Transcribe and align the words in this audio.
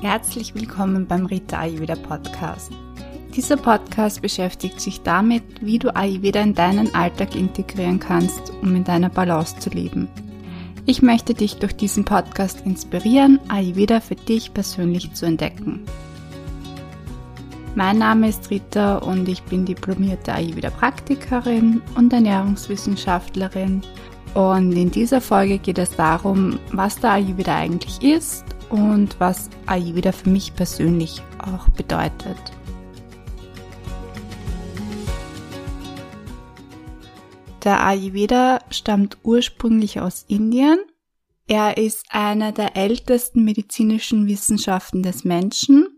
Herzlich 0.00 0.54
willkommen 0.54 1.08
beim 1.08 1.26
Rita 1.26 1.58
Ayurveda 1.58 1.96
Podcast. 1.96 2.70
Dieser 3.34 3.56
Podcast 3.56 4.22
beschäftigt 4.22 4.80
sich 4.80 5.02
damit, 5.02 5.42
wie 5.60 5.80
du 5.80 5.92
Ayurveda 5.92 6.40
in 6.40 6.54
deinen 6.54 6.94
Alltag 6.94 7.34
integrieren 7.34 7.98
kannst, 7.98 8.52
um 8.62 8.76
in 8.76 8.84
deiner 8.84 9.08
Balance 9.08 9.58
zu 9.58 9.70
leben. 9.70 10.06
Ich 10.86 11.02
möchte 11.02 11.34
dich 11.34 11.56
durch 11.56 11.74
diesen 11.74 12.04
Podcast 12.04 12.64
inspirieren, 12.64 13.40
Ayurveda 13.48 13.98
für 13.98 14.14
dich 14.14 14.54
persönlich 14.54 15.14
zu 15.14 15.26
entdecken. 15.26 15.82
Mein 17.74 17.98
Name 17.98 18.28
ist 18.28 18.50
Rita 18.50 18.98
und 18.98 19.28
ich 19.28 19.42
bin 19.42 19.64
diplomierte 19.64 20.32
Ayurveda-Praktikerin 20.32 21.82
und 21.96 22.12
Ernährungswissenschaftlerin. 22.12 23.82
Und 24.34 24.70
in 24.70 24.92
dieser 24.92 25.20
Folge 25.20 25.58
geht 25.58 25.78
es 25.78 25.90
darum, 25.96 26.60
was 26.70 27.00
der 27.00 27.14
Ayurveda 27.14 27.56
eigentlich 27.56 28.00
ist 28.00 28.44
und 28.70 29.18
was 29.18 29.50
Ayurveda 29.66 30.12
für 30.12 30.30
mich 30.30 30.54
persönlich 30.54 31.22
auch 31.38 31.68
bedeutet. 31.70 32.36
Der 37.64 37.84
Ayurveda 37.84 38.60
stammt 38.70 39.18
ursprünglich 39.24 40.00
aus 40.00 40.24
Indien. 40.28 40.78
Er 41.48 41.76
ist 41.76 42.06
einer 42.10 42.52
der 42.52 42.76
ältesten 42.76 43.44
medizinischen 43.44 44.26
Wissenschaften 44.26 45.02
des 45.02 45.24
Menschen 45.24 45.88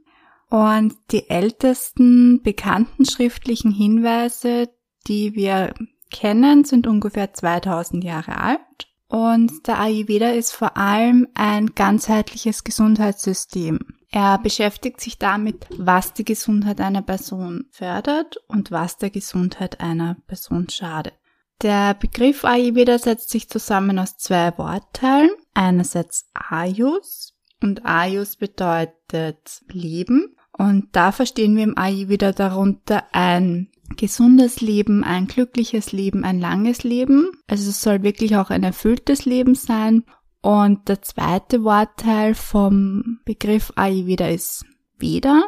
und 0.49 0.95
die 1.13 1.29
ältesten 1.29 2.43
bekannten 2.43 3.05
schriftlichen 3.05 3.73
Hinweise, 3.73 4.69
die 5.07 5.35
wir 5.35 5.75
kennen, 6.11 6.65
sind 6.65 6.87
ungefähr 6.87 7.33
2000 7.33 8.03
Jahre 8.03 8.39
alt. 8.39 8.90
Und 9.11 9.67
der 9.67 9.81
Ayurveda 9.81 10.31
ist 10.31 10.53
vor 10.53 10.77
allem 10.77 11.27
ein 11.35 11.75
ganzheitliches 11.75 12.63
Gesundheitssystem. 12.63 13.81
Er 14.13 14.39
beschäftigt 14.39 15.01
sich 15.01 15.19
damit, 15.19 15.67
was 15.77 16.15
die 16.15 16.25
Gesundheit 16.25 16.81
einer 16.81 17.03
Person 17.03 17.67
fördert 17.73 18.37
und 18.47 18.71
was 18.71 18.99
der 18.99 19.11
Gesundheit 19.11 19.81
einer 19.81 20.17
Person 20.29 20.69
schadet. 20.71 21.15
Der 21.61 21.95
Begriff 21.95 22.45
Ayurveda 22.45 23.01
setzt 23.01 23.31
sich 23.31 23.49
zusammen 23.49 23.99
aus 23.99 24.17
zwei 24.17 24.57
Wortteilen. 24.57 25.31
Einerseits 25.55 26.31
Ayus 26.33 27.35
und 27.61 27.85
Ayus 27.85 28.37
bedeutet 28.37 29.63
Leben 29.67 30.37
und 30.53 30.89
da 30.93 31.11
verstehen 31.11 31.57
wir 31.57 31.65
im 31.65 31.77
Ayurveda 31.77 32.31
darunter 32.31 33.05
ein 33.11 33.73
gesundes 33.97 34.61
Leben, 34.61 35.05
ein 35.05 35.27
glückliches 35.27 35.93
Leben, 35.93 36.25
ein 36.25 36.41
langes 36.41 36.83
Leben. 36.83 37.31
Also 37.47 37.71
es 37.71 37.83
soll 37.83 38.03
wirklich 38.03 38.37
auch 38.37 38.51
ein 38.51 38.63
erfülltes 38.63 39.25
Leben 39.25 39.55
sein. 39.55 40.05
Und 40.43 40.89
der 40.89 41.03
zweite 41.03 41.65
Wortteil 41.65 42.35
vom 42.35 43.21
Begriff 43.25 43.73
Ayurveda 43.77 44.29
ist 44.29 44.65
Veda. 44.99 45.43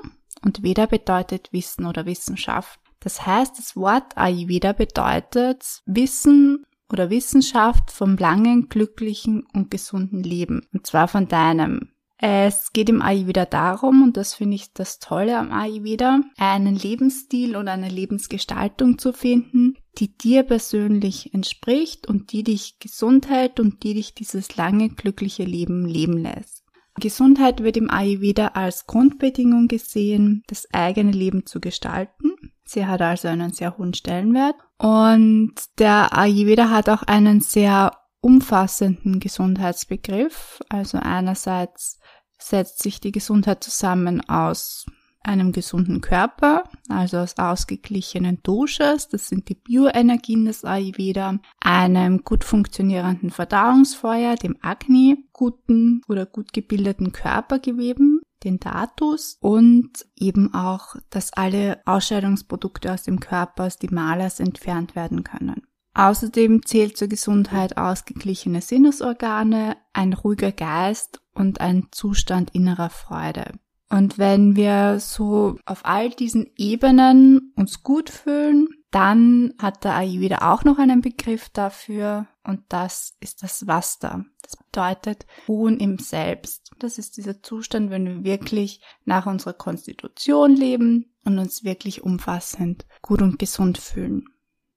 Und 0.44 0.62
Veda 0.62 0.86
bedeutet 0.86 1.52
Wissen 1.52 1.86
oder 1.86 2.04
Wissenschaft. 2.04 2.78
Das 3.00 3.26
heißt, 3.26 3.58
das 3.58 3.76
Wort 3.76 4.16
Ayurveda 4.16 4.72
bedeutet 4.72 5.82
Wissen 5.86 6.64
oder 6.90 7.10
Wissenschaft 7.10 7.90
vom 7.90 8.16
langen, 8.16 8.68
glücklichen 8.68 9.44
und 9.54 9.70
gesunden 9.70 10.22
Leben. 10.22 10.66
Und 10.72 10.86
zwar 10.86 11.08
von 11.08 11.26
deinem. 11.26 11.91
Es 12.24 12.72
geht 12.72 12.88
im 12.88 13.02
Ayurveda 13.02 13.46
darum, 13.46 14.04
und 14.04 14.16
das 14.16 14.34
finde 14.34 14.54
ich 14.54 14.72
das 14.72 15.00
Tolle 15.00 15.36
am 15.36 15.50
Ayurveda, 15.50 16.20
einen 16.36 16.76
Lebensstil 16.76 17.56
oder 17.56 17.72
eine 17.72 17.88
Lebensgestaltung 17.88 18.96
zu 18.96 19.12
finden, 19.12 19.74
die 19.98 20.16
dir 20.16 20.44
persönlich 20.44 21.34
entspricht 21.34 22.06
und 22.06 22.30
die 22.30 22.44
dich 22.44 22.78
gesund 22.78 23.28
hält 23.28 23.58
und 23.58 23.82
die 23.82 23.94
dich 23.94 24.14
dieses 24.14 24.56
lange, 24.56 24.90
glückliche 24.90 25.42
Leben 25.42 25.84
leben 25.84 26.16
lässt. 26.16 26.62
Gesundheit 26.94 27.64
wird 27.64 27.76
im 27.76 27.90
Ayurveda 27.90 28.48
als 28.54 28.86
Grundbedingung 28.86 29.66
gesehen, 29.66 30.44
das 30.46 30.68
eigene 30.72 31.10
Leben 31.10 31.44
zu 31.44 31.58
gestalten. 31.58 32.34
Sie 32.64 32.86
hat 32.86 33.02
also 33.02 33.26
einen 33.26 33.52
sehr 33.52 33.76
hohen 33.78 33.94
Stellenwert 33.94 34.54
und 34.78 35.54
der 35.80 36.16
Ayurveda 36.16 36.70
hat 36.70 36.88
auch 36.88 37.02
einen 37.02 37.40
sehr 37.40 37.90
umfassenden 38.22 39.20
Gesundheitsbegriff. 39.20 40.62
Also 40.70 40.98
einerseits 40.98 41.98
setzt 42.38 42.82
sich 42.82 43.00
die 43.00 43.12
Gesundheit 43.12 43.62
zusammen 43.62 44.26
aus 44.28 44.86
einem 45.24 45.52
gesunden 45.52 46.00
Körper, 46.00 46.64
also 46.88 47.18
aus 47.18 47.38
ausgeglichenen 47.38 48.42
Doshas, 48.42 49.08
das 49.08 49.28
sind 49.28 49.48
die 49.48 49.54
Bioenergien 49.54 50.46
des 50.46 50.64
Ayurveda, 50.64 51.38
einem 51.60 52.24
gut 52.24 52.42
funktionierenden 52.42 53.30
Verdauungsfeuer, 53.30 54.34
dem 54.34 54.56
Agni, 54.62 55.28
guten 55.32 56.02
oder 56.08 56.26
gut 56.26 56.52
gebildeten 56.52 57.12
Körpergeweben, 57.12 58.20
den 58.42 58.58
Datus 58.58 59.36
und 59.40 60.06
eben 60.18 60.52
auch, 60.54 60.96
dass 61.10 61.32
alle 61.32 61.80
Ausscheidungsprodukte 61.84 62.92
aus 62.92 63.04
dem 63.04 63.20
Körper, 63.20 63.66
aus 63.66 63.78
die 63.78 63.94
Malas 63.94 64.40
entfernt 64.40 64.96
werden 64.96 65.22
können. 65.22 65.62
Außerdem 65.94 66.64
zählt 66.64 66.96
zur 66.96 67.08
Gesundheit 67.08 67.76
ausgeglichene 67.76 68.62
Sinnesorgane, 68.62 69.76
ein 69.92 70.12
ruhiger 70.14 70.52
Geist 70.52 71.20
und 71.34 71.60
ein 71.60 71.88
Zustand 71.90 72.54
innerer 72.54 72.90
Freude. 72.90 73.52
Und 73.90 74.16
wenn 74.16 74.56
wir 74.56 75.00
so 75.00 75.58
auf 75.66 75.84
all 75.84 76.08
diesen 76.08 76.50
Ebenen 76.56 77.52
uns 77.56 77.82
gut 77.82 78.08
fühlen, 78.08 78.68
dann 78.90 79.52
hat 79.58 79.84
der 79.84 79.94
Ayurveda 79.94 80.50
auch 80.52 80.64
noch 80.64 80.78
einen 80.78 81.02
Begriff 81.02 81.50
dafür 81.50 82.26
und 82.44 82.60
das 82.68 83.14
ist 83.20 83.42
das 83.42 83.66
Vasta. 83.66 84.24
Das 84.42 84.56
bedeutet 84.56 85.26
Ruhen 85.46 85.78
im 85.78 85.98
Selbst. 85.98 86.70
Das 86.78 86.98
ist 86.98 87.16
dieser 87.16 87.42
Zustand, 87.42 87.90
wenn 87.90 88.06
wir 88.06 88.24
wirklich 88.24 88.80
nach 89.04 89.26
unserer 89.26 89.54
Konstitution 89.54 90.56
leben 90.56 91.12
und 91.24 91.38
uns 91.38 91.64
wirklich 91.64 92.02
umfassend 92.02 92.86
gut 93.02 93.22
und 93.22 93.38
gesund 93.38 93.78
fühlen. 93.78 94.26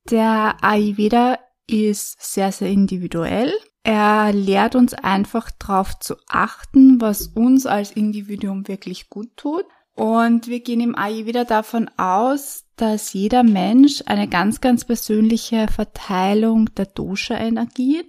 Der 0.10 0.58
Ayurveda 0.62 1.40
ist 1.68 2.22
sehr, 2.22 2.52
sehr 2.52 2.70
individuell. 2.70 3.52
Er 3.84 4.34
lehrt 4.34 4.76
uns 4.76 4.94
einfach 4.94 5.50
darauf 5.52 6.00
zu 6.00 6.16
achten, 6.28 7.02
was 7.02 7.28
uns 7.28 7.66
als 7.66 7.92
Individuum 7.92 8.68
wirklich 8.68 9.10
gut 9.10 9.36
tut. 9.36 9.66
Und 9.96 10.48
wir 10.48 10.60
gehen 10.60 10.82
im 10.82 10.96
Ayurveda 10.96 11.44
davon 11.44 11.90
aus, 11.98 12.66
dass 12.76 13.14
jeder 13.14 13.44
Mensch 13.44 14.04
eine 14.06 14.28
ganz, 14.28 14.60
ganz 14.62 14.86
persönliche 14.86 15.68
Verteilung 15.68 16.74
der 16.76 16.88
Dosha-Energien, 16.88 18.06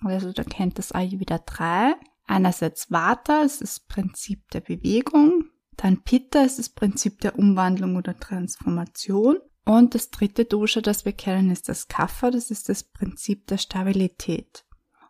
also 0.00 0.32
da 0.32 0.42
kennt 0.42 0.78
das 0.78 0.92
Ayurveda 0.92 1.38
drei. 1.38 1.94
Einerseits 2.26 2.90
Vata, 2.90 3.42
ist 3.42 3.62
das 3.62 3.80
Prinzip 3.80 4.50
der 4.50 4.60
Bewegung. 4.60 5.46
Dann 5.76 6.02
Pitta 6.02 6.42
ist 6.42 6.58
das 6.58 6.68
Prinzip 6.68 7.20
der 7.20 7.38
Umwandlung 7.38 7.96
oder 7.96 8.18
Transformation. 8.18 9.38
Und 9.64 9.94
das 9.94 10.10
dritte 10.10 10.44
Dosha, 10.44 10.80
das 10.80 11.04
wir 11.04 11.12
kennen, 11.12 11.50
ist 11.50 11.68
das 11.68 11.88
Kapha, 11.88 12.30
das 12.30 12.50
ist 12.50 12.68
das 12.68 12.82
Prinzip 12.82 13.46
der 13.46 13.58
Stabilität. 13.58 14.64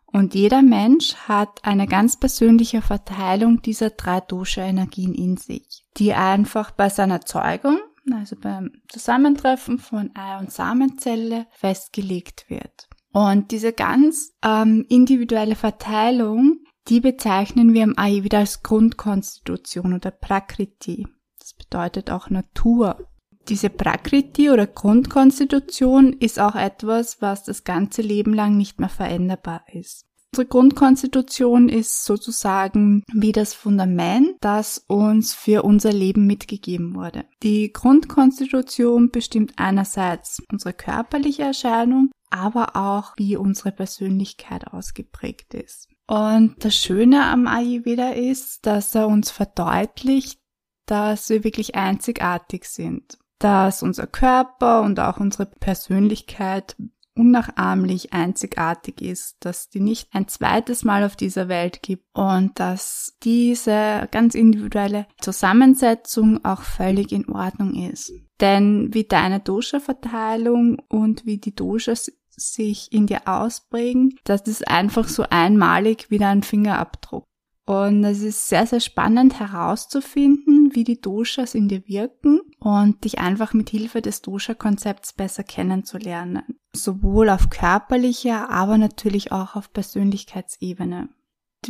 Und 0.05 0.35
jeder 0.35 0.61
Mensch 0.61 1.15
hat 1.27 1.59
eine 1.63 1.87
ganz 1.87 2.19
persönliche 2.19 2.83
Verteilung 2.83 3.63
dieser 3.63 3.89
drei 3.89 4.21
Dosha-Energien 4.21 5.15
in 5.15 5.37
sich, 5.37 5.85
die 5.97 6.13
einfach 6.13 6.69
bei 6.69 6.89
seiner 6.89 7.21
Zeugung, 7.21 7.79
also 8.13 8.35
beim 8.35 8.71
Zusammentreffen 8.89 9.79
von 9.79 10.11
Ei- 10.15 10.37
und 10.37 10.51
Samenzelle, 10.51 11.47
festgelegt 11.49 12.45
wird. 12.47 12.89
Und 13.11 13.49
diese 13.49 13.73
ganz 13.73 14.33
ähm, 14.43 14.85
individuelle 14.87 15.55
Verteilung, 15.55 16.59
die 16.89 16.99
bezeichnen 16.99 17.73
wir 17.73 17.83
im 17.83 17.97
Ayurveda 17.97 18.39
als 18.39 18.61
Grundkonstitution 18.61 19.93
oder 19.93 20.11
Prakriti. 20.11 21.07
Das 21.39 21.53
bedeutet 21.53 22.11
auch 22.11 22.29
Natur. 22.29 23.07
Diese 23.49 23.69
Prakriti 23.69 24.49
oder 24.49 24.67
Grundkonstitution 24.67 26.13
ist 26.13 26.39
auch 26.39 26.55
etwas, 26.55 27.21
was 27.21 27.43
das 27.43 27.65
ganze 27.65 28.01
Leben 28.01 28.33
lang 28.33 28.55
nicht 28.55 28.79
mehr 28.79 28.89
veränderbar 28.89 29.65
ist. 29.71 30.05
Unsere 30.33 30.47
Grundkonstitution 30.47 31.69
ist 31.69 32.05
sozusagen 32.05 33.03
wie 33.13 33.33
das 33.33 33.53
Fundament, 33.53 34.37
das 34.41 34.79
uns 34.87 35.33
für 35.33 35.61
unser 35.61 35.93
Leben 35.93 36.25
mitgegeben 36.25 36.95
wurde. 36.95 37.25
Die 37.43 37.71
Grundkonstitution 37.71 39.11
bestimmt 39.11 39.53
einerseits 39.57 40.41
unsere 40.51 40.73
körperliche 40.73 41.43
Erscheinung, 41.43 42.09
aber 42.31 42.75
auch 42.75 43.13
wie 43.17 43.35
unsere 43.35 43.71
Persönlichkeit 43.71 44.67
ausgeprägt 44.67 45.53
ist. 45.53 45.87
Und 46.07 46.55
das 46.65 46.75
Schöne 46.77 47.25
am 47.25 47.45
Ayurveda 47.45 48.09
ist, 48.09 48.65
dass 48.65 48.95
er 48.95 49.07
uns 49.07 49.29
verdeutlicht, 49.29 50.39
dass 50.87 51.29
wir 51.29 51.43
wirklich 51.43 51.75
einzigartig 51.75 52.65
sind 52.65 53.19
dass 53.43 53.83
unser 53.83 54.07
Körper 54.07 54.83
und 54.83 54.99
auch 55.01 55.19
unsere 55.19 55.45
Persönlichkeit 55.45 56.77
unnachahmlich 57.15 58.13
einzigartig 58.13 59.01
ist, 59.01 59.35
dass 59.41 59.69
die 59.69 59.81
nicht 59.81 60.07
ein 60.13 60.27
zweites 60.29 60.83
Mal 60.83 61.03
auf 61.03 61.15
dieser 61.15 61.47
Welt 61.47 61.83
gibt 61.83 62.05
und 62.13 62.57
dass 62.59 63.17
diese 63.21 64.07
ganz 64.11 64.33
individuelle 64.33 65.07
Zusammensetzung 65.19 66.43
auch 66.45 66.61
völlig 66.61 67.11
in 67.11 67.29
Ordnung 67.29 67.75
ist. 67.75 68.13
Denn 68.39 68.93
wie 68.93 69.03
deine 69.03 69.41
Dosha-Verteilung 69.41 70.79
und 70.87 71.25
wie 71.25 71.37
die 71.37 71.53
Doshas 71.53 72.11
sich 72.29 72.91
in 72.93 73.07
dir 73.07 73.27
ausprägen, 73.27 74.15
das 74.23 74.41
ist 74.43 74.67
einfach 74.67 75.07
so 75.07 75.25
einmalig 75.29 76.07
wie 76.09 76.17
dein 76.17 76.41
Fingerabdruck. 76.41 77.25
Und 77.65 78.03
es 78.05 78.21
ist 78.21 78.47
sehr, 78.47 78.65
sehr 78.65 78.79
spannend 78.79 79.39
herauszufinden, 79.39 80.73
wie 80.73 80.83
die 80.83 80.99
Doshas 80.99 81.55
in 81.55 81.67
dir 81.67 81.85
wirken 81.87 82.41
und 82.63 83.03
dich 83.03 83.19
einfach 83.19 83.53
mit 83.53 83.69
Hilfe 83.69 84.01
des 84.01 84.21
Dosha-Konzepts 84.21 85.13
besser 85.13 85.43
kennenzulernen. 85.43 86.43
Sowohl 86.73 87.29
auf 87.29 87.49
körperlicher, 87.49 88.49
aber 88.49 88.77
natürlich 88.77 89.33
auch 89.33 89.55
auf 89.55 89.73
Persönlichkeitsebene 89.73 91.09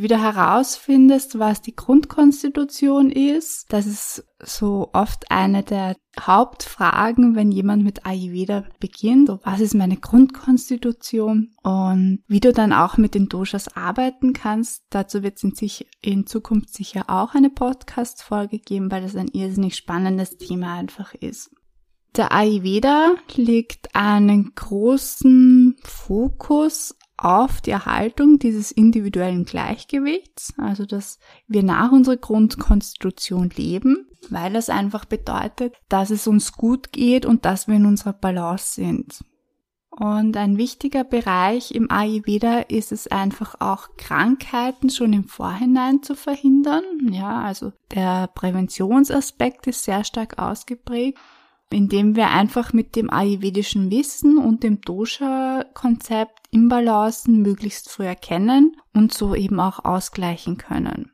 wieder 0.01 0.21
herausfindest, 0.21 1.39
was 1.39 1.61
die 1.61 1.75
Grundkonstitution 1.75 3.09
ist. 3.11 3.71
Das 3.71 3.85
ist 3.85 4.25
so 4.39 4.89
oft 4.93 5.31
eine 5.31 5.63
der 5.63 5.95
Hauptfragen, 6.19 7.35
wenn 7.35 7.51
jemand 7.51 7.83
mit 7.83 8.05
Ayurveda 8.05 8.65
beginnt. 8.79 9.27
So, 9.27 9.39
was 9.43 9.61
ist 9.61 9.73
meine 9.73 9.97
Grundkonstitution? 9.97 11.51
Und 11.63 12.23
wie 12.27 12.39
du 12.39 12.53
dann 12.53 12.73
auch 12.73 12.97
mit 12.97 13.15
den 13.15 13.29
Doshas 13.29 13.75
arbeiten 13.75 14.33
kannst. 14.33 14.83
Dazu 14.89 15.23
wird 15.23 15.37
es 15.37 15.43
in, 15.43 15.53
in 16.01 16.27
Zukunft 16.27 16.73
sicher 16.73 17.05
auch 17.07 17.35
eine 17.35 17.49
Podcast-Folge 17.49 18.59
geben, 18.59 18.91
weil 18.91 19.01
das 19.01 19.15
ein 19.15 19.29
irrsinnig 19.29 19.75
spannendes 19.75 20.37
Thema 20.37 20.75
einfach 20.75 21.13
ist. 21.13 21.51
Der 22.15 22.31
Ayurveda 22.31 23.15
legt 23.35 23.95
einen 23.95 24.53
großen 24.53 25.75
Fokus 25.83 26.95
auf 27.23 27.61
die 27.61 27.71
Erhaltung 27.71 28.37
dieses 28.37 28.71
individuellen 28.71 29.45
Gleichgewichts, 29.45 30.53
also 30.57 30.85
dass 30.85 31.19
wir 31.47 31.63
nach 31.63 31.91
unserer 31.91 32.17
Grundkonstitution 32.17 33.49
leben, 33.55 34.07
weil 34.29 34.53
das 34.53 34.69
einfach 34.69 35.05
bedeutet, 35.05 35.75
dass 35.89 36.09
es 36.09 36.27
uns 36.27 36.53
gut 36.53 36.91
geht 36.91 37.25
und 37.25 37.45
dass 37.45 37.67
wir 37.67 37.75
in 37.75 37.85
unserer 37.85 38.13
Balance 38.13 38.73
sind. 38.73 39.23
Und 39.89 40.37
ein 40.37 40.57
wichtiger 40.57 41.03
Bereich 41.03 41.71
im 41.71 41.91
Ayurveda 41.91 42.61
ist 42.61 42.91
es 42.91 43.07
einfach 43.07 43.55
auch 43.59 43.89
Krankheiten 43.95 44.89
schon 44.89 45.13
im 45.13 45.25
Vorhinein 45.25 46.01
zu 46.01 46.15
verhindern. 46.15 46.83
Ja, 47.11 47.41
also 47.41 47.73
der 47.93 48.27
Präventionsaspekt 48.27 49.67
ist 49.67 49.83
sehr 49.83 50.03
stark 50.03 50.39
ausgeprägt 50.39 51.19
indem 51.73 52.15
wir 52.15 52.29
einfach 52.29 52.73
mit 52.73 52.95
dem 52.95 53.09
ayurvedischen 53.09 53.91
Wissen 53.91 54.37
und 54.37 54.63
dem 54.63 54.81
Dosha-Konzept 54.81 56.47
Imbalancen 56.51 57.41
möglichst 57.41 57.89
früh 57.89 58.05
erkennen 58.05 58.75
und 58.93 59.13
so 59.13 59.35
eben 59.35 59.59
auch 59.59 59.83
ausgleichen 59.83 60.57
können. 60.57 61.11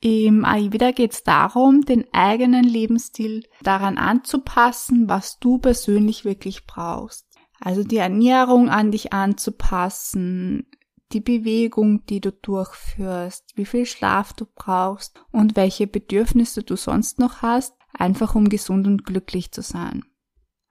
Im 0.00 0.44
Ayurveda 0.44 0.92
geht 0.92 1.12
es 1.12 1.24
darum, 1.24 1.84
den 1.84 2.04
eigenen 2.12 2.62
Lebensstil 2.62 3.42
daran 3.62 3.98
anzupassen, 3.98 5.08
was 5.08 5.38
du 5.40 5.58
persönlich 5.58 6.24
wirklich 6.24 6.66
brauchst. 6.66 7.26
Also 7.60 7.82
die 7.82 7.96
Ernährung 7.96 8.68
an 8.68 8.92
dich 8.92 9.12
anzupassen, 9.12 10.70
die 11.12 11.20
Bewegung, 11.20 12.04
die 12.06 12.20
du 12.20 12.30
durchführst, 12.30 13.52
wie 13.56 13.64
viel 13.64 13.86
Schlaf 13.86 14.32
du 14.34 14.46
brauchst 14.54 15.20
und 15.32 15.56
welche 15.56 15.86
Bedürfnisse 15.86 16.62
du 16.62 16.76
sonst 16.76 17.18
noch 17.18 17.42
hast, 17.42 17.74
einfach 17.98 18.34
um 18.34 18.48
gesund 18.48 18.86
und 18.86 19.04
glücklich 19.04 19.52
zu 19.52 19.62
sein. 19.62 20.04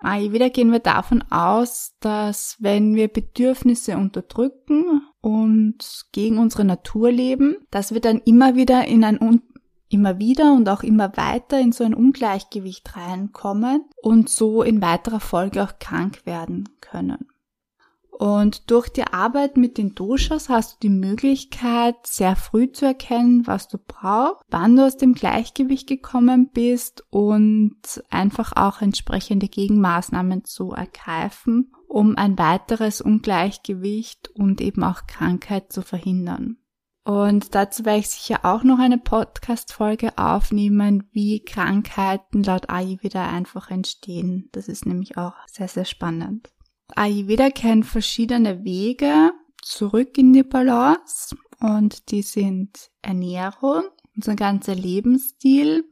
Wieder 0.02 0.50
gehen 0.50 0.72
wir 0.72 0.80
davon 0.80 1.24
aus, 1.32 1.96
dass 2.00 2.56
wenn 2.60 2.96
wir 2.96 3.08
Bedürfnisse 3.08 3.98
unterdrücken 3.98 5.02
und 5.22 6.06
gegen 6.12 6.38
unsere 6.38 6.66
Natur 6.66 7.12
leben, 7.12 7.58
dass 7.72 7.94
wir 7.94 8.02
dann 8.02 8.20
immer 8.20 8.56
wieder 8.56 8.88
in 8.88 9.04
ein 9.04 9.42
immer 9.90 10.20
wieder 10.20 10.54
und 10.54 10.68
auch 10.70 10.84
immer 10.84 11.16
weiter 11.16 11.60
in 11.60 11.72
so 11.72 11.84
ein 11.84 11.94
Ungleichgewicht 11.94 12.96
reinkommen 12.96 13.86
und 14.02 14.30
so 14.30 14.62
in 14.62 14.82
weiterer 14.82 15.22
Folge 15.22 15.64
auch 15.64 15.80
krank 15.80 16.26
werden 16.26 16.70
können. 16.82 17.28
Und 18.20 18.72
durch 18.72 18.90
die 18.90 19.04
Arbeit 19.04 19.58
mit 19.58 19.78
den 19.78 19.94
Doshas 19.94 20.50
hast 20.50 20.74
du 20.74 20.88
die 20.88 20.94
Möglichkeit, 20.94 21.96
sehr 22.04 22.36
früh 22.36 22.72
zu 22.72 22.88
erkennen, 22.88 23.46
was 23.46 23.68
du 23.68 23.78
brauchst, 23.78 24.42
wann 24.50 24.76
du 24.76 24.88
aus 24.88 24.98
dem 24.98 25.14
Gleichgewicht 25.14 25.88
gekommen 25.88 26.50
bist 26.52 27.04
und 27.12 27.78
einfach 28.10 28.54
auch 28.56 28.82
entsprechende 28.82 29.48
Gegenmaßnahmen 29.48 30.46
zu 30.46 30.72
ergreifen, 30.72 31.72
um 31.88 32.18
ein 32.18 32.40
weiteres 32.40 33.02
Ungleichgewicht 33.02 34.30
und 34.30 34.62
eben 34.62 34.84
auch 34.84 35.06
Krankheit 35.06 35.72
zu 35.72 35.84
verhindern. 35.84 36.58
Und 37.04 37.54
dazu 37.54 37.86
werde 37.86 38.00
ich 38.00 38.10
sicher 38.10 38.40
auch 38.46 38.64
noch 38.64 38.80
eine 38.80 38.98
Podcast-Folge 38.98 40.18
aufnehmen, 40.18 41.08
wie 41.12 41.46
Krankheiten 41.46 42.42
laut 42.42 42.68
Ayurveda 42.72 43.30
einfach 43.30 43.70
entstehen. 43.70 44.50
Das 44.54 44.68
ist 44.68 44.88
nämlich 44.88 45.20
auch 45.20 45.36
sehr, 45.46 45.68
sehr 45.68 45.86
spannend. 45.86 46.50
Ayurveda 46.96 47.50
kennt 47.50 47.86
verschiedene 47.86 48.64
Wege 48.64 49.32
zurück 49.62 50.18
in 50.18 50.34
die 50.34 50.44
Balance 50.44 51.36
und 51.60 52.12
die 52.12 52.22
sind 52.22 52.90
Ernährung, 53.02 53.84
unser 54.16 54.36
ganzer 54.36 54.76
Lebensstil, 54.76 55.86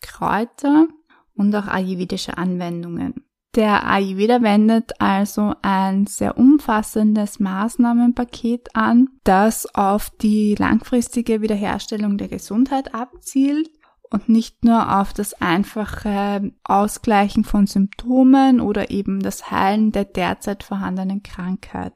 Kräuter 0.00 0.88
und 1.34 1.54
auch 1.54 1.66
ayurvedische 1.66 2.36
Anwendungen. 2.38 3.24
Der 3.56 3.84
Ayurveda 3.84 4.42
wendet 4.42 4.92
also 5.00 5.54
ein 5.62 6.06
sehr 6.06 6.38
umfassendes 6.38 7.40
Maßnahmenpaket 7.40 8.76
an, 8.76 9.08
das 9.24 9.74
auf 9.74 10.10
die 10.10 10.54
langfristige 10.54 11.42
Wiederherstellung 11.42 12.16
der 12.16 12.28
Gesundheit 12.28 12.94
abzielt 12.94 13.68
und 14.10 14.28
nicht 14.28 14.64
nur 14.64 14.98
auf 15.00 15.12
das 15.12 15.34
einfache 15.34 16.52
Ausgleichen 16.64 17.44
von 17.44 17.66
Symptomen 17.66 18.60
oder 18.60 18.90
eben 18.90 19.20
das 19.20 19.50
Heilen 19.50 19.92
der 19.92 20.04
derzeit 20.04 20.62
vorhandenen 20.64 21.22
Krankheit. 21.22 21.92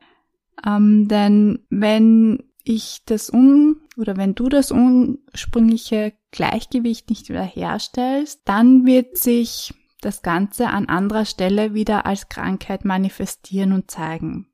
Ähm, 0.65 1.09
denn 1.09 1.67
wenn 1.71 2.45
ich 2.63 3.03
das 3.05 3.33
un 3.33 3.77
oder 3.97 4.17
wenn 4.17 4.35
du 4.35 4.49
das 4.49 4.73
ursprüngliche 4.73 6.15
Gleichgewicht 6.31 7.11
nicht 7.11 7.29
wiederherstellst, 7.29 8.43
dann 8.45 8.87
wird 8.87 9.19
sich 9.19 9.75
das 10.01 10.23
Ganze 10.23 10.69
an 10.69 10.87
anderer 10.87 11.25
Stelle 11.25 11.75
wieder 11.75 12.07
als 12.07 12.29
Krankheit 12.29 12.85
manifestieren 12.85 13.73
und 13.73 13.91
zeigen. 13.91 14.49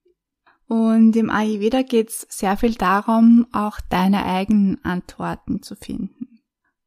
Und 0.66 1.16
im 1.16 1.30
Ayurveda 1.30 1.82
geht 1.82 2.10
es 2.10 2.26
sehr 2.30 2.56
viel 2.56 2.74
darum, 2.74 3.46
auch 3.52 3.80
deine 3.88 4.24
eigenen 4.24 4.84
Antworten 4.84 5.62
zu 5.62 5.74
finden. 5.74 6.19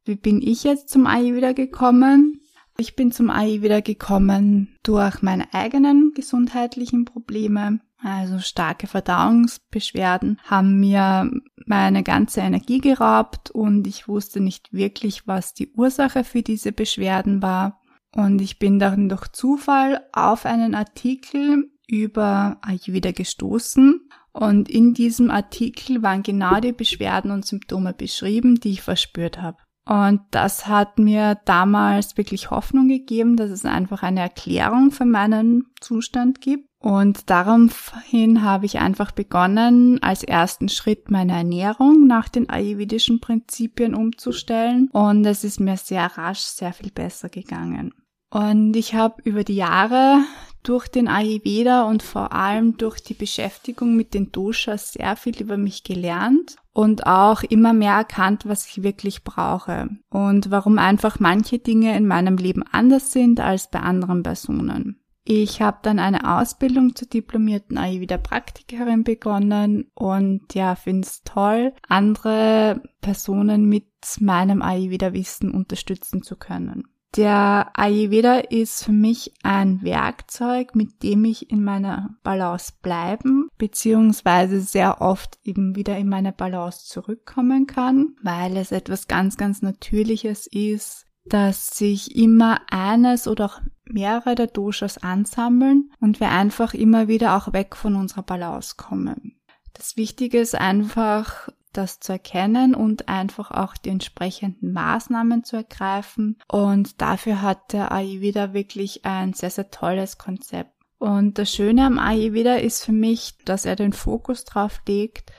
Wie 0.06 0.16
bin 0.16 0.42
ich 0.42 0.64
jetzt 0.64 0.90
zum 0.90 1.06
Ayurveda 1.06 1.52
gekommen? 1.52 2.42
Ich 2.76 2.94
bin 2.94 3.10
zum 3.10 3.30
Ayurveda 3.30 3.80
gekommen 3.80 4.76
durch 4.82 5.22
meine 5.22 5.54
eigenen 5.54 6.12
gesundheitlichen 6.14 7.06
Probleme. 7.06 7.80
Also 8.02 8.38
starke 8.38 8.86
Verdauungsbeschwerden 8.86 10.38
haben 10.44 10.78
mir 10.78 11.30
meine 11.64 12.02
ganze 12.02 12.40
Energie 12.40 12.80
geraubt 12.80 13.50
und 13.50 13.86
ich 13.86 14.06
wusste 14.06 14.40
nicht 14.40 14.74
wirklich, 14.74 15.26
was 15.26 15.54
die 15.54 15.72
Ursache 15.72 16.22
für 16.22 16.42
diese 16.42 16.72
Beschwerden 16.72 17.40
war. 17.40 17.80
Und 18.14 18.42
ich 18.42 18.58
bin 18.58 18.78
dann 18.78 19.08
durch 19.08 19.28
Zufall 19.28 20.04
auf 20.12 20.44
einen 20.44 20.74
Artikel 20.74 21.70
über 21.88 22.58
Ayurveda 22.60 23.12
gestoßen 23.12 24.06
und 24.32 24.68
in 24.68 24.92
diesem 24.92 25.30
Artikel 25.30 26.02
waren 26.02 26.22
genau 26.22 26.60
die 26.60 26.72
Beschwerden 26.72 27.30
und 27.30 27.46
Symptome 27.46 27.94
beschrieben, 27.94 28.56
die 28.56 28.72
ich 28.72 28.82
verspürt 28.82 29.40
habe. 29.40 29.63
Und 29.86 30.22
das 30.30 30.66
hat 30.66 30.98
mir 30.98 31.38
damals 31.44 32.16
wirklich 32.16 32.50
Hoffnung 32.50 32.88
gegeben, 32.88 33.36
dass 33.36 33.50
es 33.50 33.66
einfach 33.66 34.02
eine 34.02 34.20
Erklärung 34.20 34.90
für 34.90 35.04
meinen 35.04 35.66
Zustand 35.80 36.40
gibt. 36.40 36.68
Und 36.78 37.30
daraufhin 37.30 38.42
habe 38.42 38.66
ich 38.66 38.78
einfach 38.78 39.10
begonnen, 39.12 40.02
als 40.02 40.22
ersten 40.22 40.68
Schritt 40.68 41.10
meine 41.10 41.32
Ernährung 41.32 42.06
nach 42.06 42.28
den 42.28 42.48
ayurvedischen 42.48 43.20
Prinzipien 43.20 43.94
umzustellen. 43.94 44.88
Und 44.92 45.24
es 45.26 45.44
ist 45.44 45.60
mir 45.60 45.76
sehr 45.76 46.06
rasch 46.16 46.40
sehr 46.40 46.72
viel 46.72 46.90
besser 46.90 47.28
gegangen. 47.28 47.94
Und 48.30 48.74
ich 48.76 48.94
habe 48.94 49.22
über 49.24 49.44
die 49.44 49.56
Jahre 49.56 50.24
durch 50.62 50.88
den 50.88 51.08
Ayurveda 51.08 51.84
und 51.84 52.02
vor 52.02 52.32
allem 52.32 52.76
durch 52.78 53.00
die 53.00 53.14
Beschäftigung 53.14 53.96
mit 53.96 54.14
den 54.14 54.32
Doshas 54.32 54.94
sehr 54.94 55.16
viel 55.16 55.40
über 55.40 55.56
mich 55.56 55.84
gelernt 55.84 56.56
und 56.74 57.06
auch 57.06 57.42
immer 57.44 57.72
mehr 57.72 57.94
erkannt, 57.94 58.46
was 58.46 58.66
ich 58.66 58.82
wirklich 58.82 59.24
brauche 59.24 59.88
und 60.10 60.50
warum 60.50 60.78
einfach 60.78 61.20
manche 61.20 61.58
Dinge 61.58 61.96
in 61.96 62.06
meinem 62.06 62.36
Leben 62.36 62.64
anders 62.70 63.12
sind 63.12 63.40
als 63.40 63.70
bei 63.70 63.80
anderen 63.80 64.22
Personen. 64.22 65.00
Ich 65.26 65.62
habe 65.62 65.78
dann 65.80 65.98
eine 65.98 66.38
Ausbildung 66.38 66.94
zur 66.94 67.08
diplomierten 67.08 67.78
Ayurveda-Praktikerin 67.78 69.04
begonnen 69.04 69.90
und 69.94 70.52
ja, 70.52 70.74
finde 70.74 71.06
es 71.06 71.22
toll, 71.22 71.72
andere 71.88 72.82
Personen 73.00 73.66
mit 73.66 73.86
meinem 74.20 74.60
Ayurveda-Wissen 74.60 75.50
unterstützen 75.50 76.22
zu 76.22 76.36
können. 76.36 76.84
Der 77.16 77.70
Ayurveda 77.74 78.38
ist 78.38 78.84
für 78.84 78.92
mich 78.92 79.32
ein 79.44 79.82
Werkzeug, 79.82 80.74
mit 80.74 81.04
dem 81.04 81.24
ich 81.24 81.48
in 81.48 81.62
meiner 81.62 82.16
Balance 82.24 82.72
bleiben, 82.82 83.48
beziehungsweise 83.56 84.60
sehr 84.60 85.00
oft 85.00 85.38
eben 85.44 85.76
wieder 85.76 85.96
in 85.96 86.08
meine 86.08 86.32
Balance 86.32 86.86
zurückkommen 86.86 87.68
kann, 87.68 88.16
weil 88.22 88.56
es 88.56 88.72
etwas 88.72 89.06
ganz, 89.06 89.36
ganz 89.36 89.62
Natürliches 89.62 90.48
ist, 90.48 91.06
dass 91.24 91.68
sich 91.68 92.16
immer 92.16 92.60
eines 92.68 93.28
oder 93.28 93.46
auch 93.46 93.60
mehrere 93.84 94.34
der 94.34 94.48
Doshas 94.48 94.98
ansammeln 94.98 95.90
und 96.00 96.18
wir 96.18 96.30
einfach 96.30 96.74
immer 96.74 97.06
wieder 97.06 97.36
auch 97.36 97.52
weg 97.52 97.76
von 97.76 97.94
unserer 97.94 98.22
Balance 98.22 98.74
kommen. 98.76 99.38
Das 99.72 99.96
Wichtige 99.96 100.38
ist 100.38 100.54
einfach, 100.54 101.48
das 101.76 102.00
zu 102.00 102.12
erkennen 102.12 102.74
und 102.74 103.08
einfach 103.08 103.50
auch 103.50 103.76
die 103.76 103.90
entsprechenden 103.90 104.72
Maßnahmen 104.72 105.44
zu 105.44 105.56
ergreifen. 105.56 106.38
Und 106.48 107.00
dafür 107.00 107.42
hat 107.42 107.72
der 107.72 107.92
Ayurveda 107.92 108.54
wirklich 108.54 109.04
ein 109.04 109.32
sehr, 109.32 109.50
sehr 109.50 109.70
tolles 109.70 110.18
Konzept. 110.18 110.72
Und 110.98 111.38
das 111.38 111.52
Schöne 111.52 111.84
am 111.84 111.98
Ayurveda 111.98 112.54
ist 112.54 112.84
für 112.84 112.92
mich, 112.92 113.34
dass 113.44 113.66
er 113.66 113.76
den 113.76 113.92
Fokus 113.92 114.44
drauf 114.44 114.80
legt, 114.88 115.32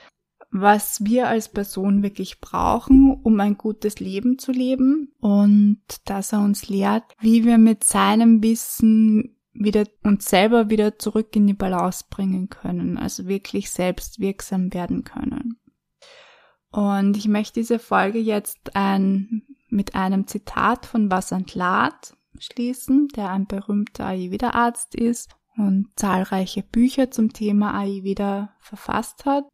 was 0.51 1.03
wir 1.03 1.27
als 1.27 1.49
Person 1.49 2.01
wirklich 2.03 2.39
brauchen, 2.39 3.19
um 3.23 3.39
ein 3.39 3.57
gutes 3.57 3.99
Leben 3.99 4.39
zu 4.39 4.51
leben 4.51 5.11
und 5.19 5.81
dass 6.05 6.33
er 6.33 6.41
uns 6.41 6.69
lehrt, 6.69 7.03
wie 7.19 7.43
wir 7.45 7.57
mit 7.57 7.83
seinem 7.83 8.41
Wissen 8.41 9.35
wieder 9.53 9.85
uns 10.03 10.29
selber 10.29 10.69
wieder 10.69 10.99
zurück 10.99 11.35
in 11.35 11.47
die 11.47 11.53
Balance 11.53 12.05
bringen 12.09 12.49
können, 12.49 12.97
also 12.97 13.27
wirklich 13.27 13.69
selbst 13.69 14.19
wirksam 14.19 14.73
werden 14.73 15.03
können. 15.03 15.57
Und 16.75 17.15
ich 17.15 17.29
möchte 17.29 17.61
diese 17.61 17.79
Folge 17.79 18.19
jetzt 18.19 18.75
ein, 18.75 19.43
mit 19.69 19.95
einem 19.95 20.27
Zitat 20.27 20.85
von 20.85 21.09
Vasant 21.09 21.55
Lat 21.55 22.17
schließen, 22.37 23.07
der 23.15 23.29
ein 23.29 23.47
berühmter 23.47 24.07
Ayurveda-Arzt 24.07 24.93
ist 24.93 25.37
und 25.55 25.87
zahlreiche 25.95 26.63
Bücher 26.63 27.11
zum 27.11 27.31
Thema 27.31 27.79
Ayurveda 27.79 28.53
verfasst 28.59 29.25
hat. 29.25 29.45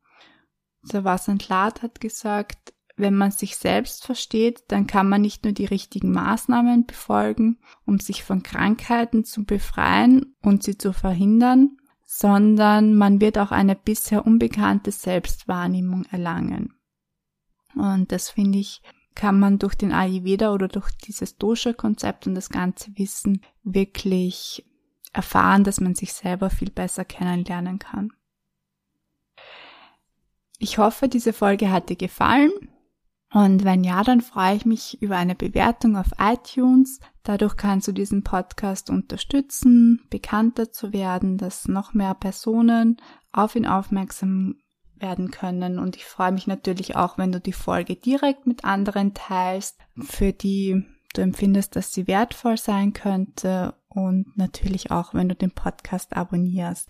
Der 0.92 1.04
Vasant 1.04 1.48
Lat 1.48 1.84
hat 1.84 2.02
gesagt, 2.02 2.74
wenn 2.98 3.16
man 3.16 3.30
sich 3.30 3.56
selbst 3.56 4.04
versteht, 4.04 4.64
dann 4.70 4.88
kann 4.88 5.08
man 5.08 5.22
nicht 5.22 5.44
nur 5.44 5.54
die 5.54 5.66
richtigen 5.66 6.12
Maßnahmen 6.12 6.88
befolgen, 6.88 7.60
um 7.86 8.00
sich 8.00 8.24
von 8.24 8.42
Krankheiten 8.42 9.26
zu 9.26 9.46
befreien 9.46 10.36
und 10.42 10.64
sie 10.64 10.76
zu 10.76 10.92
verhindern, 10.92 11.78
sondern 12.04 12.96
man 12.96 13.22
wird 13.22 13.38
auch 13.38 13.52
eine 13.52 13.76
bisher 13.76 14.26
unbekannte 14.26 14.90
Selbstwahrnehmung 14.90 16.06
erlangen. 16.06 16.81
Und 17.76 18.12
das 18.12 18.30
finde 18.30 18.60
ich, 18.60 18.82
kann 19.16 19.40
man 19.40 19.60
durch 19.60 19.76
den 19.76 19.92
Ayurveda 19.92 20.54
oder 20.54 20.68
durch 20.68 20.92
dieses 20.92 21.38
Dosha-Konzept 21.38 22.28
und 22.28 22.36
das 22.36 22.50
ganze 22.50 22.92
Wissen 22.98 23.42
wirklich 23.64 24.66
erfahren, 25.14 25.64
dass 25.64 25.82
man 25.82 25.96
sich 25.96 26.14
selber 26.14 26.50
viel 26.50 26.72
besser 26.72 27.06
kennenlernen 27.06 27.80
kann. 27.80 28.14
Ich 30.58 30.78
hoffe, 30.78 31.08
diese 31.08 31.34
Folge 31.34 31.72
hat 31.72 31.90
dir 31.90 31.96
gefallen. 31.96 32.52
Und 33.34 33.64
wenn 33.64 33.84
ja, 33.84 34.04
dann 34.04 34.22
freue 34.22 34.56
ich 34.58 34.66
mich 34.66 35.02
über 35.02 35.16
eine 35.16 35.36
Bewertung 35.36 35.96
auf 35.96 36.12
iTunes. 36.20 37.00
Dadurch 37.24 37.56
kannst 37.56 37.88
du 37.88 37.94
diesen 37.94 38.24
Podcast 38.24 38.90
unterstützen, 38.90 40.02
bekannter 40.10 40.72
zu 40.72 40.92
werden, 40.92 41.38
dass 41.38 41.68
noch 41.68 41.94
mehr 41.94 42.14
Personen 42.14 42.98
auf 43.32 43.56
ihn 43.56 43.66
aufmerksam 43.66 44.56
werden 45.02 45.32
können. 45.32 45.80
Und 45.80 45.96
ich 45.96 46.06
freue 46.06 46.32
mich 46.32 46.48
natürlich 46.48 46.96
auch, 46.96 47.18
wenn 47.18 47.32
du 47.32 47.40
die 47.40 47.54
Folge 47.54 47.96
direkt 47.96 48.48
mit 48.48 48.66
anderen 48.66 49.14
teilst, 49.14 49.78
für 50.00 50.34
die 50.34 50.86
du 51.14 51.22
empfindest, 51.22 51.76
dass 51.76 51.94
sie 51.94 52.08
wertvoll 52.08 52.58
sein 52.58 52.94
könnte. 52.94 53.74
Und 53.90 54.38
natürlich 54.38 54.92
auch, 54.92 55.14
wenn 55.14 55.30
du 55.30 55.36
den 55.36 55.52
Podcast 55.52 56.16
abonnierst. 56.16 56.88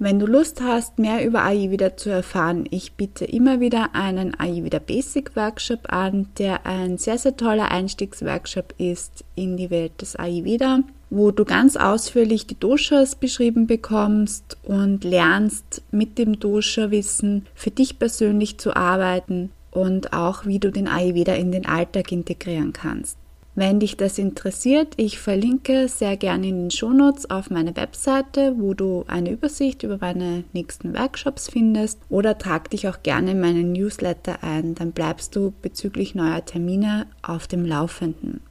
Wenn 0.00 0.20
du 0.20 0.26
Lust 0.26 0.60
hast, 0.60 1.00
mehr 1.00 1.26
über 1.26 1.42
Ayurveda 1.42 1.96
zu 1.96 2.08
erfahren, 2.10 2.66
ich 2.70 2.92
biete 2.92 3.24
immer 3.24 3.58
wieder 3.58 3.96
einen 3.96 4.38
Ayurveda 4.38 4.78
Basic 4.78 5.34
Workshop 5.34 5.92
an, 5.92 6.28
der 6.38 6.66
ein 6.66 6.98
sehr, 6.98 7.18
sehr 7.18 7.36
toller 7.36 7.72
Einstiegsworkshop 7.72 8.74
ist 8.78 9.24
in 9.34 9.56
die 9.56 9.70
Welt 9.70 10.00
des 10.00 10.14
Ayurveda, 10.14 10.84
wo 11.10 11.30
du 11.30 11.44
ganz 11.44 11.76
ausführlich 11.76 12.46
die 12.46 12.58
Doshas 12.58 13.14
beschrieben 13.14 13.66
bekommst 13.66 14.58
und 14.62 15.04
lernst 15.04 15.82
mit 15.90 16.18
dem 16.18 16.38
Dosha-Wissen 16.38 17.46
für 17.54 17.70
dich 17.70 17.98
persönlich 17.98 18.58
zu 18.58 18.76
arbeiten 18.76 19.50
und 19.70 20.12
auch 20.12 20.46
wie 20.46 20.58
du 20.58 20.70
den 20.70 20.88
Ayurveda 20.88 21.34
in 21.34 21.52
den 21.52 21.66
Alltag 21.66 22.12
integrieren 22.12 22.72
kannst. 22.72 23.18
Wenn 23.58 23.80
dich 23.80 23.96
das 23.96 24.18
interessiert, 24.18 24.94
ich 24.98 25.18
verlinke 25.18 25.88
sehr 25.88 26.16
gerne 26.16 26.46
in 26.46 26.56
den 26.62 26.70
Shownotes 26.70 27.28
auf 27.28 27.50
meine 27.50 27.74
Webseite, 27.74 28.54
wo 28.56 28.72
du 28.72 29.04
eine 29.08 29.32
Übersicht 29.32 29.82
über 29.82 29.98
meine 30.00 30.44
nächsten 30.52 30.96
Workshops 30.96 31.50
findest 31.50 31.98
oder 32.08 32.38
trag 32.38 32.70
dich 32.70 32.86
auch 32.86 33.02
gerne 33.02 33.32
in 33.32 33.40
meinen 33.40 33.72
Newsletter 33.72 34.44
ein, 34.44 34.76
dann 34.76 34.92
bleibst 34.92 35.34
du 35.34 35.52
bezüglich 35.60 36.14
neuer 36.14 36.44
Termine 36.44 37.08
auf 37.20 37.48
dem 37.48 37.64
Laufenden. 37.64 38.42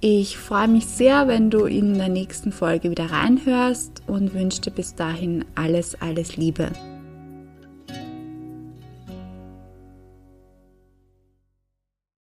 Ich 0.00 0.38
freue 0.38 0.68
mich 0.68 0.86
sehr, 0.86 1.26
wenn 1.26 1.50
du 1.50 1.64
in 1.64 1.98
der 1.98 2.08
nächsten 2.08 2.52
Folge 2.52 2.88
wieder 2.90 3.10
reinhörst 3.10 4.02
und 4.06 4.32
wünsche 4.32 4.60
dir 4.60 4.70
bis 4.70 4.94
dahin 4.94 5.44
alles, 5.56 6.00
alles 6.00 6.36
Liebe. 6.36 6.70